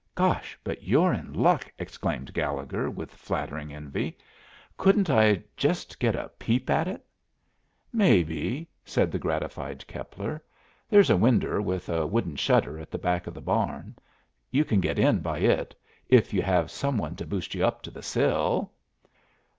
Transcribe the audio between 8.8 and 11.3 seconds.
said the gratified Keppler. "There's a